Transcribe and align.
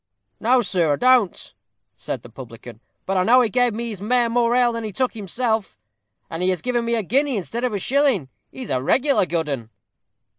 "No, 0.39 0.63
sir, 0.63 0.93
I 0.93 0.95
don't," 0.95 1.53
said 1.95 2.23
the 2.23 2.29
publican. 2.29 2.79
"But 3.05 3.17
I 3.17 3.23
know 3.23 3.41
he 3.41 3.49
gave 3.51 3.75
his 3.75 4.01
mare 4.01 4.29
more 4.31 4.55
ale 4.55 4.71
than 4.73 4.83
he 4.83 4.91
took 4.91 5.13
himself, 5.13 5.77
and 6.27 6.41
he 6.41 6.49
has 6.49 6.63
given 6.63 6.83
me 6.85 6.95
a 6.95 7.03
guinea 7.03 7.37
instead 7.37 7.63
of 7.63 7.71
a 7.71 7.77
shilling. 7.77 8.29
He's 8.51 8.71
a 8.71 8.81
regular 8.81 9.27
good 9.27 9.47
'un." 9.47 9.69